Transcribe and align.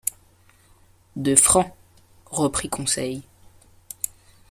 De 1.15 1.35
francs! 1.35 1.75
reprit 2.25 2.69
Conseil. 2.69 3.21